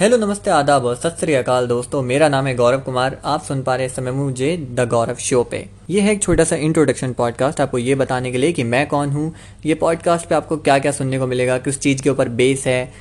Hello 0.00 0.16
नमस्ते, 0.16 0.50
आदाब 0.50 0.84
और 0.84 0.94
सत 0.96 1.24
अकाल 1.24 1.66
दोस्तों। 1.66 2.02
मेरा 2.02 2.28
नाम 2.28 2.46
है 2.46 2.54
गौरव 2.54 2.78
कुमार। 2.78 3.16
आप 3.24 3.42
सुन 3.42 3.62
पा 3.62 3.76
रहे 3.76 3.88
समय 3.88 4.10
मुझे 4.10 4.56
द 4.56 4.88
गौरव 4.88 5.14
शो 5.14 5.42
पे। 5.44 5.68
ये 5.90 6.00
है 6.00 6.12
एक 6.12 6.22
छोटा 6.22 6.44
सा 6.44 6.56
इंट्रोडक्शन 6.56 7.12
पॉडकास्ट 7.12 7.60
आपको 7.60 7.78
ये 7.78 7.94
बताने 7.94 8.32
के 8.32 8.38
लिए 8.38 8.52
कि 8.52 8.64
मैं 8.64 8.86
कौन 8.88 9.10
हूँ। 9.10 9.34
ये 9.66 9.74
पॉडकास्ट 9.74 10.26
पे 10.26 10.34
आपको 10.34 10.56
क्या 10.56 10.78
क्या 10.78 10.92
सुनने 10.92 11.18
को 11.18 11.26
मिलेगा, 11.26 11.58
किस 11.58 11.80
चीज़ 11.80 12.02
के 12.02 12.10
ऊपर 12.10 12.28
बेस 12.28 12.66
है। 12.66 12.92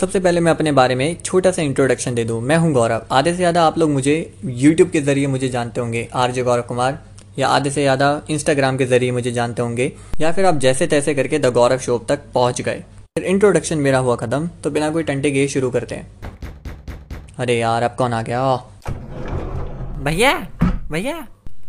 सबसे 0.00 0.20
पहले 0.20 0.40
मैं 0.40 0.52
अपने 0.52 0.72
बारे 0.72 0.94
में 0.94 1.16
छोटा 1.24 1.50
सा 1.50 1.62
इंट्रोडक्शन 1.62 2.14
दे 2.14 2.24
दूँ। 2.24 2.40
मैं 2.40 2.56
हूँ 2.56 2.72
गौरव। 2.72 3.06
आधे 3.12 3.30
से 3.30 3.36
ज़्यादा 3.36 3.62
आप 3.62 3.78
लोग 3.78 3.90
मुझे 3.90 4.34
यूट्यूब 4.44 4.90
के 4.90 5.00
ज़रिए 5.00 5.26
मुझे 5.26 5.48
जानते 5.48 5.80
होंगे। 5.80 6.08
R 6.14 6.30
J 6.30 6.42
Gaurav 6.42 6.62
Kumar. 6.62 7.02
या 7.38 7.48
आधे 7.48 7.70
से 7.70 7.82
ज़्यादा 7.82 8.20
इंस्टाग्राम 8.30 8.76
के 8.76 8.86
ज़रिए 8.86 9.12
मुझे 9.12 9.32
जानते 9.32 9.62
होंगे। 9.62 9.92
या 10.20 10.32
फिर 10.32 10.46
आप 10.46 10.58
जैसे 10.58 10.86
तैसे 10.86 11.14
करके 11.14 11.38
द 11.38 11.52
गौरव 11.52 11.78
शो 11.78 11.98
तक 11.98 12.20
पहुँच 12.34 12.60
गए। 12.60 12.84
फिर 13.16 13.24
इंट्रोडक्शन 13.24 13.78
मेरा 13.78 13.98
हुआ 13.98 14.14
ख़त्म 14.16 14.48
तो 14.64 14.70
बिना 14.70 14.88
कोई 14.90 15.02
टंटे 15.02 15.30
गए 15.30 15.48
शुरू 15.48 15.70
करते 15.70 15.94
हैं। 15.94 16.30
अरे 17.38 17.56
यार 17.58 17.82
अब 17.82 17.94
कौन 17.98 18.12
आ 18.12 18.20
गया? 18.22 18.40
भैया 20.04 20.32
भैया 20.90 21.16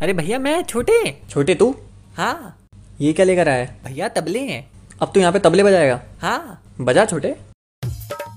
अरे 0.01 0.13
भैया 0.13 0.39
मैं 0.39 0.61
छोटे। 0.63 0.95
छोटे 1.29 1.55
तू? 1.55 1.69
हाँ। 2.17 2.57
ये 3.01 3.11
क्या 3.13 3.25
लेकर 3.25 3.49
आया? 3.49 3.59
है 3.59 3.79
भैया 3.85 4.09
तबले 4.09 4.39
हैं। 4.39 4.63
अब 5.01 5.11
तू 5.13 5.19
यहाँ 5.19 5.33
पे 5.33 5.39
तबले 5.39 5.63
बजाएगा? 5.63 5.99
हाँ। 6.21 6.61
बजा 6.81 7.05
छोटे। 7.05 7.35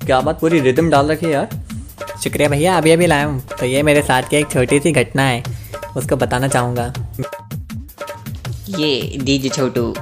क्या 0.07 0.21
बात 0.21 0.41
पूरी 0.41 0.61
रिदम 0.61 0.91
डाल 0.91 1.11
रखी 1.11 1.27
है 1.27 1.33
यार। 1.33 2.19
शुक्रिया 2.25 2.49
भैया 2.49 2.77
अभी 2.77 2.91
अभी 2.91 3.07
लाया 3.07 3.25
हूँ। 3.25 3.41
तो 3.59 3.67
ये 3.67 3.83
मेरे 3.83 4.03
साथ 4.03 4.31
की 4.31 4.37
एक 4.37 4.51
छोटी 4.51 4.81
सी 4.81 4.93
घटना 4.93 5.23
है 5.23 5.43
उसको 5.97 6.17
बताना 6.17 6.49
चाहूँगा। 6.49 6.93
ये 8.79 9.19
दीजिए 9.19 9.51
छोटू। 9.51 9.93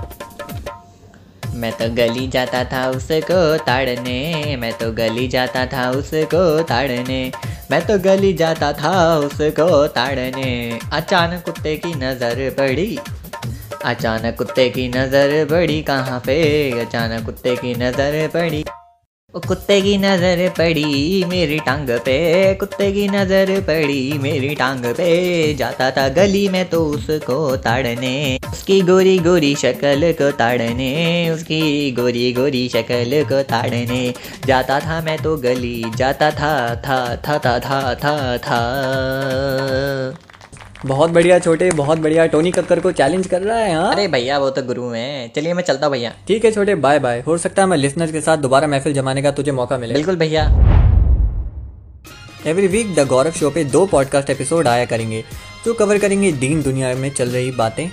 मैं 1.54 1.70
तो 1.72 1.88
गली 1.94 2.26
जाता 2.28 2.62
था 2.64 2.86
उसको 2.90 3.56
ताड़ने, 3.58 4.56
मैं 4.56 4.72
तो 4.72 4.90
गली 4.92 5.26
जाता 5.28 5.64
था 5.66 5.90
उसको 5.90 6.62
ताड़ने, 6.62 7.20
मैं 7.70 7.80
तो 7.86 7.98
गली 7.98 8.32
जाता 8.34 8.72
था 8.72 8.92
उसको 9.18 9.86
ताड़ने। 9.88 10.78
अचानक 10.92 11.44
कुत्ते 11.44 11.76
की 11.76 11.94
नज़र 11.94 12.48
पड़ी, 12.58 12.98
अचानक 13.84 14.36
कुत्ते 14.38 14.68
की 14.70 14.88
नज़र 14.88 15.44
पड़ी 15.46 15.82
कहाँ 15.82 16.20
पे? 16.26 16.38
अचानक 16.80 17.24
कुत्ते 17.26 17.56
की 17.56 17.74
नज़र 17.74 18.26
पड़ी। 18.28 18.64
ओ 19.36 19.40
कुत्ते 19.40 19.80
की 19.82 19.96
नज़र 19.98 20.48
पड़ी 20.48 21.24
मेरी 21.28 21.58
टांग 21.58 21.88
पे 22.04 22.18
कुत्ते 22.54 22.90
की 22.92 23.06
नज़र 23.08 23.50
पड़ी 23.60 24.18
मेरी 24.18 24.54
टांग 24.54 24.84
पे 24.94 25.08
जाता 25.54 25.90
था 25.90 26.08
गली 26.08 26.48
में 26.48 26.64
तो 26.68 26.84
उसको 26.86 27.38
ताड़ने 27.56 28.14
उसकी 28.52 28.80
गोरी 28.80 29.18
गोरी 29.18 29.54
शक्ल 29.54 30.12
को 30.12 30.30
ताड़ने 30.38 31.30
उसकी 31.30 31.90
गोरी 31.92 32.32
गोरी 32.32 32.68
शक्ल 32.68 33.24
को 33.24 33.42
ताड़ने 33.42 34.14
जाता 34.46 34.78
था 34.80 35.00
मैं 35.00 35.18
तो 35.22 35.36
गली 35.36 35.82
जाता 35.96 36.30
था 36.30 36.54
था 36.86 37.00
था 37.16 37.38
था 37.38 37.58
था 37.58 37.94
था 37.94 37.96
था, 37.96 38.38
था। 38.38 40.33
बहुत 40.86 41.10
बढ़िया 41.10 41.38
छोटे 41.38 41.70
बहुत 41.70 41.98
बढ़िया। 41.98 42.26
टोनी 42.26 42.50
कक्कर 42.50 42.80
को 42.80 42.90
चैलेंज 42.92 43.26
कर 43.26 43.42
रहा 43.42 43.56
है 43.58 43.74
हाँ? 43.74 43.90
अरे 43.92 44.06
भैया 44.08 44.38
वो 44.38 44.50
तो 44.50 44.62
गुरु 44.62 44.88
हैं। 44.88 45.32
चलिए 45.32 45.54
मैं 45.54 45.62
चलता 45.62 45.88
भैया। 45.88 46.12
ठीक 46.28 46.44
है 46.44 46.50
छोटे 46.52 46.74
बाय 46.74 46.98
बाय 46.98 47.20
हो 47.26 47.36
सकता 47.38 47.62
है 47.62 47.68
मैं 47.68 47.76
लिसनर 47.76 48.12
के 48.12 48.20
साथ 48.20 48.38
दोबारा 48.38 48.66
महफिल 48.66 48.94
जमाने 48.94 49.22
का 49.22 49.30
तुझे 49.30 49.52
मौका 49.52 49.78
मिले। 49.78 49.94
बिल्कुल 49.94 50.16
भैया। 50.16 50.44
Every 52.46 52.66
week 52.66 52.94
the 52.94 53.06
Gaurav 53.08 53.30
show 53.30 53.50
पे 53.50 53.64
दो 53.64 53.84
पॉडकास्ट 53.86 54.30
एपिसोड 54.30 54.68
आया 54.68 54.84
करेंगे 54.84 55.24
जो 55.64 55.74
कवर 55.74 55.98
करेंगे 55.98 56.32
दीन 56.32 56.62
दुनिया 56.62 56.94
में 56.94 57.10
चल 57.10 57.28
रही 57.28 57.50
बातें 57.50 57.88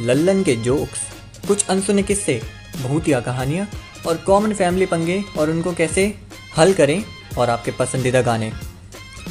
लल्लन 0.00 0.42
के 0.42 0.56
जोक्स 0.56 1.00
कुछ 1.48 1.68
अनसुने 1.68 2.02
किस्से 2.02 2.40
भूतिया 2.82 3.20
कहानियाँ 3.20 3.66
और 4.06 4.16
कॉमन 4.16 4.52
फैमिली 4.52 4.86
पंगे 4.86 5.22
और 5.38 5.50
उनको 5.50 5.72
कैसे 5.72 6.12
हल 6.58 6.72
करें 6.72 7.02
और 7.38 7.50
आपके 7.50 7.70
पसंदीदा 7.70 8.22
गाने। 8.22 8.52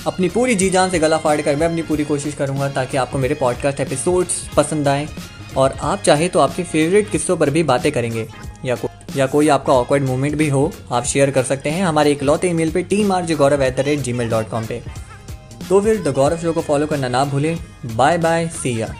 अपनी 0.08 0.30
पूरी 0.30 0.56
जी 0.56 0.70
जान 0.70 0.90
से 0.90 1.00
गला 1.00 1.18
फाड़ 1.18 1.42
कर 1.42 1.56
मैं 1.56 1.68
अपनी 1.68 1.82
पूरी 1.82 2.06
कोशिश 2.06 2.34
करूँगा 2.34 2.70
ताकि 2.70 2.98
आपको 2.98 3.18
मेरे 3.18 3.36
पॉडकास्ट 3.36 3.80
एपिसोड्स 3.80 4.48
पसंद 4.58 4.88
आएँ। 4.88 5.08
और 5.58 5.74
आप 5.82 6.02
चाहे 6.02 6.28
तो 6.30 6.40
आपके 6.40 6.64
फेवरेट 6.64 7.10
किस्सों 7.12 7.38
पर 7.38 7.50
भी 7.50 7.64
बातें 7.64 7.92
करेंगे। 7.92 8.28
या 8.66 8.76
को 8.76 8.90
या 9.16 9.26
कोई 9.28 9.48
आपका 9.50 9.74
ऑकवर्ड 9.74 10.04
मोमेंट 10.04 10.36
भी 10.36 10.48
हो, 10.50 10.72
आप 10.92 11.04
शेयर 11.04 11.32
कर 11.32 11.44
सकते 11.44 11.70
हैं 11.70 11.84
हमारे 11.86 12.12
इकलौते 12.12 12.50
ईमेल 12.50 12.72
पे 12.72 13.04
R 13.14 13.36
Gaurav 13.36 13.64
at 13.64 13.76
the 13.78 13.80
rate 13.80 14.00
Gmail 14.14 14.30
dot 14.30 14.50
com 14.50 14.66
पर 14.66 14.82
तो 15.70 15.82
फिर 15.82 16.02
द 16.04 16.14
गौरव 16.14 16.38
शो 16.38 16.54
को 16.54 16.62
फॉलो 16.62 16.86
करना 16.88 17.08
ना 17.08 17.24
भूलें। 17.26 17.58
बाय 17.96 18.18
बाय 18.18 18.48
सी 18.54 18.80
या 18.82 18.94